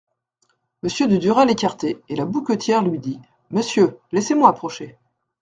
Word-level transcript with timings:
Monsieur 0.81 1.07
de 1.07 1.15
Duras 1.17 1.45
l'écartait, 1.45 2.01
et 2.09 2.15
la 2.15 2.25
bouquetière 2.25 2.81
lui 2.81 2.97
dit: 2.97 3.19
«Monsieur, 3.51 3.99
laissez-moi 4.11 4.49
approcher. 4.49 4.97